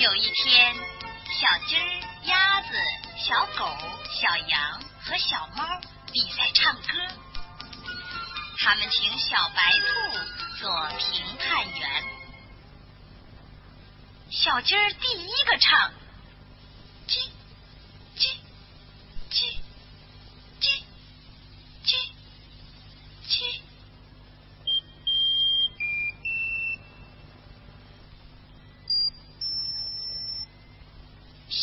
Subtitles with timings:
[0.00, 0.74] 有一天，
[1.26, 1.76] 小鸡、
[2.24, 2.68] 鸭子、
[3.18, 3.68] 小狗、
[4.08, 5.62] 小羊和小猫
[6.10, 6.88] 比赛唱歌。
[8.56, 12.04] 他们请小白兔做评判员。
[14.30, 15.92] 小鸡儿第一个唱，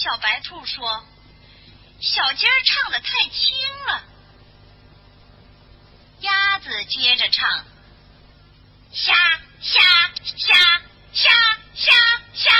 [0.08, 1.04] 小白兔说。
[2.00, 3.58] 小鸡儿唱的太轻
[3.88, 4.04] 了，
[6.22, 7.66] 鸭子接着唱，
[8.94, 9.14] 虾
[9.60, 9.82] 虾
[10.24, 10.82] 虾
[11.12, 11.30] 虾
[11.74, 11.92] 虾
[12.34, 12.54] 虾。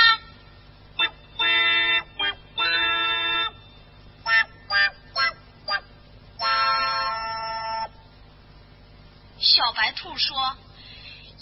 [9.40, 10.36] 小白兔说：“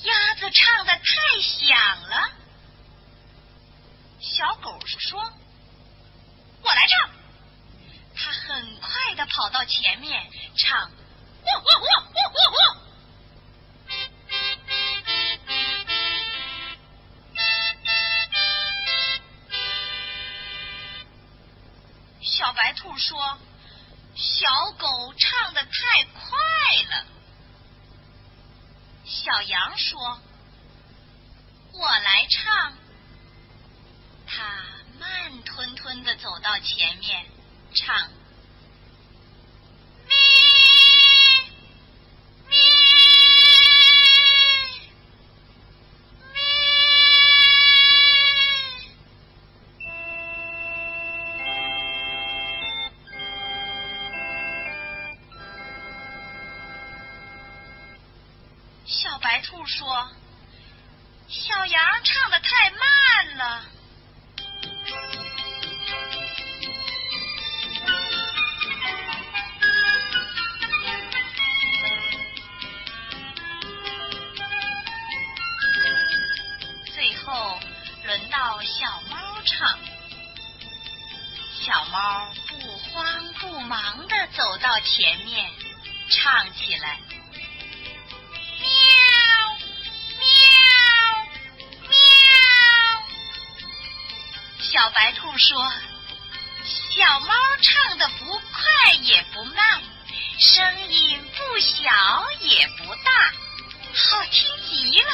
[0.05, 2.31] 鸭子唱的太响了。”
[4.21, 5.21] 小狗说
[6.63, 7.11] ：“我来唱。”
[8.19, 12.77] 他很快的跑到前面唱，喔喔喔喔喔喔。
[22.23, 23.39] 小白兔说
[24.17, 26.39] ：“小狗唱的太快
[26.89, 27.05] 了。”
[29.05, 30.19] 小羊说
[31.75, 32.73] ：“我来唱。”
[34.27, 34.65] 它
[34.99, 37.27] 慢吞吞的走到前面。
[37.75, 38.09] 唱，
[58.89, 60.09] 小白兔说
[61.29, 63.65] ：“小羊唱的太慢了。”
[76.95, 77.59] 最后
[78.05, 79.79] 轮到小猫唱，
[81.61, 85.51] 小猫不慌不忙的走到前面，
[86.09, 87.01] 唱起来：
[94.97, 95.63] 白兔说
[96.65, 99.83] ：“小猫唱的不快也不慢，
[100.39, 101.85] 声音不小
[102.41, 103.11] 也不大，
[103.93, 105.11] 好听极了。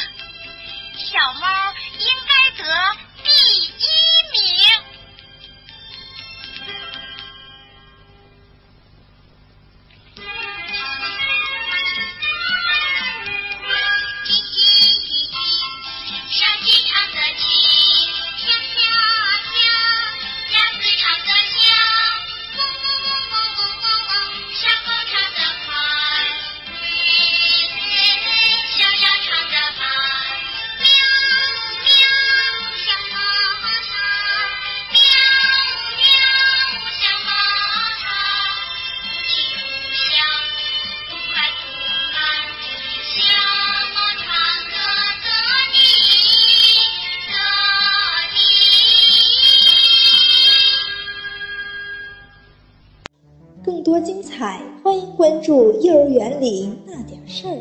[53.65, 57.55] 更多精彩，欢迎关注《幼儿园里那点事儿》。